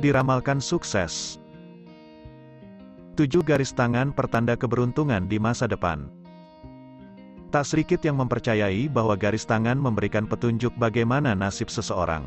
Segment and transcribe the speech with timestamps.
[0.00, 1.36] Diramalkan sukses.
[3.20, 6.08] 7 garis tangan pertanda keberuntungan di masa depan.
[7.52, 12.24] Tak sedikit yang mempercayai bahwa garis tangan memberikan petunjuk bagaimana nasib seseorang.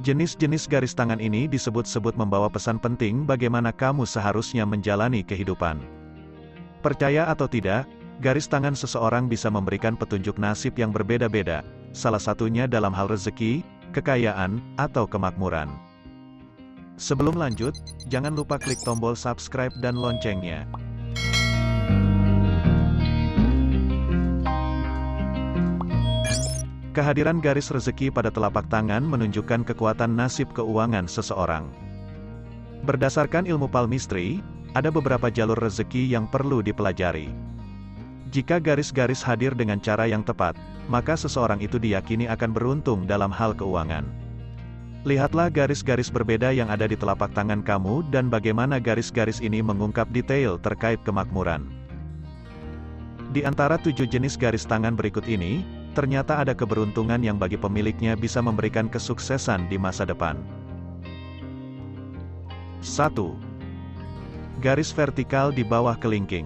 [0.00, 5.84] Jenis-jenis garis tangan ini disebut-sebut membawa pesan penting bagaimana kamu seharusnya menjalani kehidupan.
[6.80, 7.84] Percaya atau tidak,
[8.24, 11.60] garis tangan seseorang bisa memberikan petunjuk nasib yang berbeda-beda,
[11.92, 13.60] salah satunya dalam hal rezeki,
[13.92, 15.89] kekayaan, atau kemakmuran.
[17.00, 17.72] Sebelum lanjut,
[18.12, 20.68] jangan lupa klik tombol subscribe dan loncengnya.
[26.92, 31.72] Kehadiran garis rezeki pada telapak tangan menunjukkan kekuatan nasib keuangan seseorang.
[32.84, 34.44] Berdasarkan ilmu palmistry,
[34.76, 37.32] ada beberapa jalur rezeki yang perlu dipelajari.
[38.28, 40.52] Jika garis-garis hadir dengan cara yang tepat,
[40.92, 44.19] maka seseorang itu diyakini akan beruntung dalam hal keuangan.
[45.00, 50.60] Lihatlah garis-garis berbeda yang ada di telapak tangan kamu dan bagaimana garis-garis ini mengungkap detail
[50.60, 51.64] terkait kemakmuran.
[53.32, 55.64] Di antara tujuh jenis garis tangan berikut ini,
[55.96, 60.36] ternyata ada keberuntungan yang bagi pemiliknya bisa memberikan kesuksesan di masa depan.
[62.84, 64.60] 1.
[64.60, 66.44] Garis vertikal di bawah kelingking.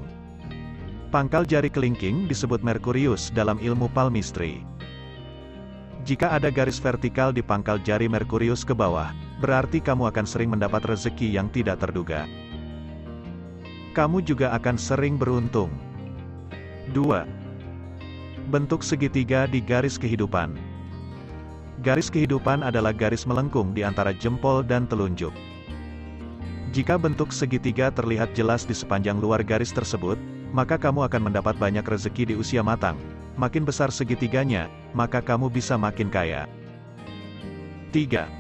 [1.10, 4.62] Pangkal jari kelingking disebut Merkurius dalam ilmu palmistry.
[6.04, 9.08] Jika ada garis vertikal di pangkal jari Merkurius ke bawah,
[9.40, 12.28] berarti kamu akan sering mendapat rezeki yang tidak terduga.
[13.96, 15.72] Kamu juga akan sering beruntung.
[16.92, 17.00] 2
[18.52, 20.52] Bentuk segitiga di garis kehidupan.
[21.80, 25.32] Garis kehidupan adalah garis melengkung di antara jempol dan telunjuk.
[26.76, 30.20] Jika bentuk segitiga terlihat jelas di sepanjang luar garis tersebut,
[30.54, 32.94] maka kamu akan mendapat banyak rezeki di usia matang.
[33.34, 36.46] Makin besar segitiganya, maka kamu bisa makin kaya.
[37.90, 38.30] 3.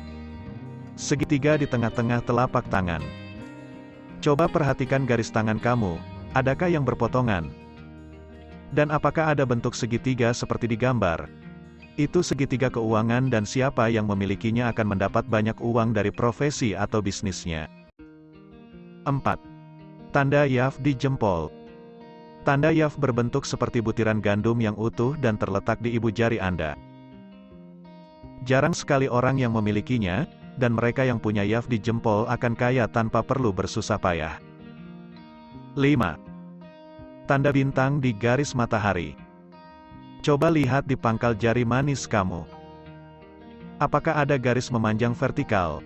[0.94, 3.02] Segitiga di tengah-tengah telapak tangan.
[4.22, 5.98] Coba perhatikan garis tangan kamu,
[6.38, 7.50] adakah yang berpotongan,
[8.74, 11.30] dan apakah ada bentuk segitiga seperti di gambar?
[11.94, 17.70] Itu segitiga keuangan dan siapa yang memilikinya akan mendapat banyak uang dari profesi atau bisnisnya.
[19.06, 19.22] 4.
[20.10, 21.63] Tanda Yaf di jempol.
[22.44, 26.76] Tanda Yaf berbentuk seperti butiran gandum yang utuh dan terletak di ibu jari Anda.
[28.44, 30.28] Jarang sekali orang yang memilikinya,
[30.60, 34.36] dan mereka yang punya Yaf di jempol akan kaya tanpa perlu bersusah payah.
[35.72, 37.24] 5.
[37.24, 39.16] Tanda bintang di garis matahari.
[40.20, 42.44] Coba lihat di pangkal jari manis kamu.
[43.80, 45.80] Apakah ada garis memanjang vertikal?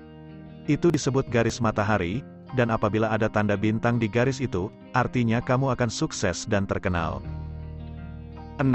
[0.66, 2.26] Itu disebut garis matahari,
[2.56, 7.20] dan apabila ada tanda bintang di garis itu, artinya kamu akan sukses dan terkenal.
[8.60, 8.69] 6.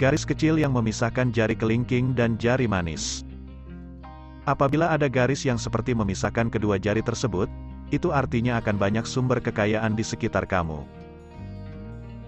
[0.00, 3.28] Garis kecil yang memisahkan jari kelingking dan jari manis.
[4.48, 7.46] Apabila ada garis yang seperti memisahkan kedua jari tersebut,
[7.92, 10.82] itu artinya akan banyak sumber kekayaan di sekitar kamu.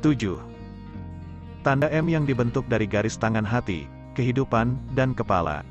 [0.04, 0.36] 7.
[1.64, 5.64] Tanda M yang dibentuk dari garis tangan hati, kehidupan, dan kepala.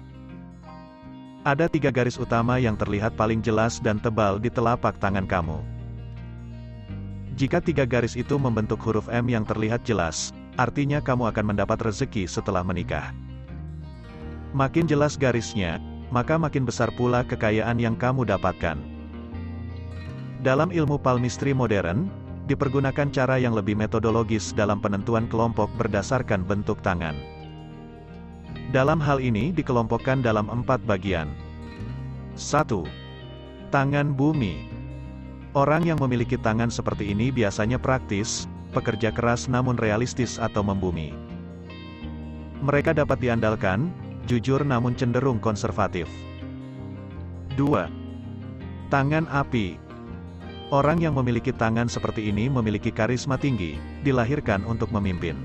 [1.43, 5.59] Ada tiga garis utama yang terlihat paling jelas dan tebal di telapak tangan kamu.
[7.35, 12.31] Jika tiga garis itu membentuk huruf M yang terlihat jelas, artinya kamu akan mendapat rezeki
[12.31, 13.11] setelah menikah.
[14.55, 15.83] Makin jelas garisnya,
[16.15, 18.79] maka makin besar pula kekayaan yang kamu dapatkan.
[20.47, 22.07] Dalam ilmu palmistry modern,
[22.47, 27.42] dipergunakan cara yang lebih metodologis dalam penentuan kelompok berdasarkan bentuk tangan.
[28.73, 31.29] Dalam hal ini dikelompokkan dalam empat bagian.
[32.33, 32.65] 1.
[33.69, 34.65] Tangan bumi.
[35.53, 41.13] Orang yang memiliki tangan seperti ini biasanya praktis, pekerja keras namun realistis atau membumi.
[42.65, 43.93] Mereka dapat diandalkan,
[44.25, 46.09] jujur namun cenderung konservatif.
[47.53, 47.85] 2.
[48.89, 49.77] Tangan api.
[50.73, 55.37] Orang yang memiliki tangan seperti ini memiliki karisma tinggi, dilahirkan untuk memimpin.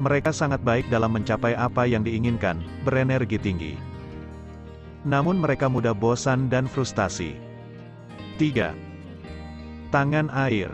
[0.00, 2.56] Mereka sangat baik dalam mencapai apa yang diinginkan,
[2.88, 3.76] berenergi tinggi.
[5.04, 7.36] Namun mereka mudah bosan dan frustasi.
[8.40, 8.72] 3.
[9.92, 10.72] Tangan air.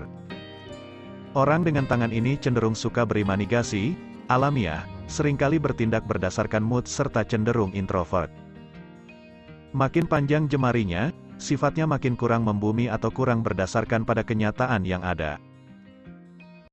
[1.34, 3.99] Orang dengan tangan ini cenderung suka berimanigasi,
[4.31, 8.31] alamiah, sering kali bertindak berdasarkan mood serta cenderung introvert.
[9.75, 15.43] Makin panjang jemarinya, sifatnya makin kurang membumi atau kurang berdasarkan pada kenyataan yang ada.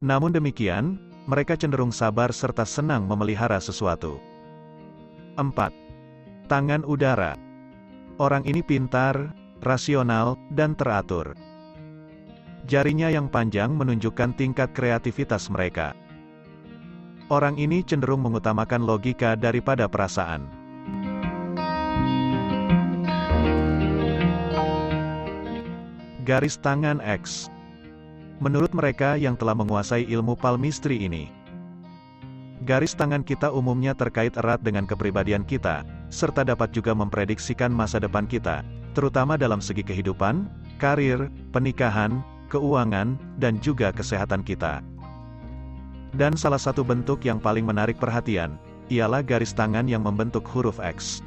[0.05, 4.19] Namun demikian, mereka cenderung sabar serta senang memelihara sesuatu.
[5.39, 5.55] 4.
[6.51, 7.39] Tangan udara.
[8.19, 9.31] Orang ini pintar,
[9.63, 11.33] rasional, dan teratur.
[12.67, 15.95] Jarinya yang panjang menunjukkan tingkat kreativitas mereka.
[17.31, 20.47] Orang ini cenderung mengutamakan logika daripada perasaan.
[26.23, 27.51] Garis tangan X
[28.43, 31.31] Menurut mereka yang telah menguasai ilmu palmistry ini,
[32.67, 38.27] garis tangan kita umumnya terkait erat dengan kepribadian kita, serta dapat juga memprediksikan masa depan
[38.27, 42.19] kita, terutama dalam segi kehidupan, karir, pernikahan,
[42.51, 44.83] keuangan, dan juga kesehatan kita.
[46.11, 48.59] Dan salah satu bentuk yang paling menarik perhatian,
[48.91, 51.23] ialah garis tangan yang membentuk huruf X.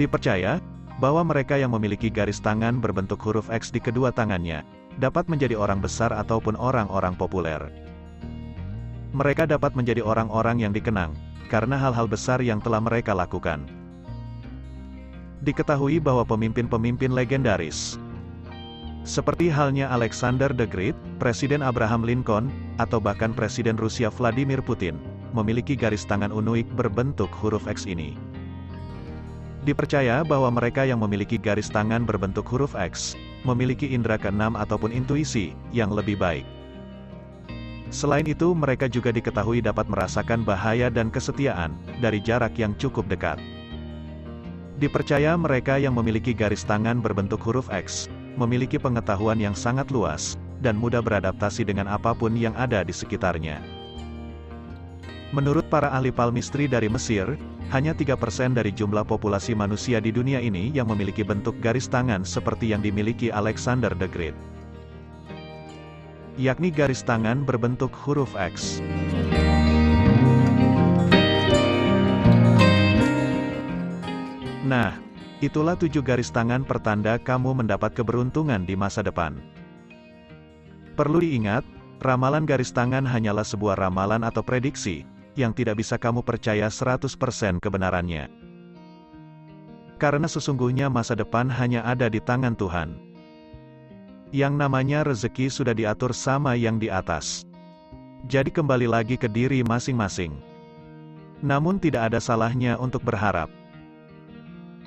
[0.00, 0.64] Dipercaya,
[0.96, 4.64] bahwa mereka yang memiliki garis tangan berbentuk huruf X di kedua tangannya,
[4.98, 7.60] dapat menjadi orang besar ataupun orang-orang populer.
[9.12, 11.12] Mereka dapat menjadi orang-orang yang dikenang,
[11.52, 13.64] karena hal-hal besar yang telah mereka lakukan.
[15.44, 18.00] Diketahui bahwa pemimpin-pemimpin legendaris,
[19.02, 24.94] seperti halnya Alexander the Great, Presiden Abraham Lincoln, atau bahkan Presiden Rusia Vladimir Putin,
[25.34, 28.14] memiliki garis tangan unuik berbentuk huruf X ini.
[29.66, 35.54] Dipercaya bahwa mereka yang memiliki garis tangan berbentuk huruf X, memiliki indera keenam ataupun intuisi,
[35.74, 36.46] yang lebih baik.
[37.92, 43.36] Selain itu mereka juga diketahui dapat merasakan bahaya dan kesetiaan, dari jarak yang cukup dekat.
[44.80, 48.08] Dipercaya mereka yang memiliki garis tangan berbentuk huruf X,
[48.40, 53.81] memiliki pengetahuan yang sangat luas, dan mudah beradaptasi dengan apa pun yang ada di sekitarnya.
[55.32, 57.24] Menurut para ahli palmistry dari Mesir,
[57.72, 62.68] hanya 3% dari jumlah populasi manusia di dunia ini yang memiliki bentuk garis tangan seperti
[62.68, 64.36] yang dimiliki Alexander the Great.
[66.36, 68.84] Yakni garis tangan berbentuk huruf X.
[74.68, 74.92] Nah,
[75.40, 79.40] itulah tujuh garis tangan pertanda kamu mendapat keberuntungan di masa depan.
[80.92, 81.64] Perlu diingat,
[82.04, 85.08] ramalan garis tangan hanyalah sebuah ramalan atau prediksi,
[85.38, 88.28] yang tidak bisa kamu percaya 100% kebenarannya.
[89.96, 92.98] Karena sesungguhnya masa depan hanya ada di tangan Tuhan.
[94.34, 97.44] Yang namanya rezeki sudah diatur sama yang di atas.
[98.26, 100.34] Jadi kembali lagi ke diri masing-masing.
[101.42, 103.50] Namun tidak ada salahnya untuk berharap.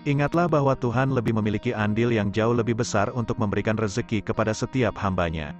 [0.05, 4.93] Ingatlah bahwa Tuhan lebih memiliki andil yang jauh lebih besar untuk memberikan rezeki kepada setiap
[5.01, 5.57] hambanya.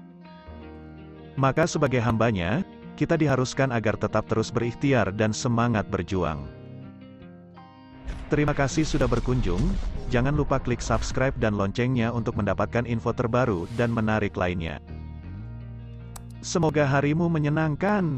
[1.36, 2.64] Maka sebagai hambanya,
[2.96, 6.48] kita diharuskan agar tetap terus berikhtiar dan semangat berjuang.
[8.26, 9.62] Terima kasih sudah berkunjung,
[10.10, 14.82] jangan lupa klik subscribe dan loncengnya untuk mendapatkan info terbaru dan menarik lainnya.
[16.42, 18.18] Semoga harimu menyenangkan.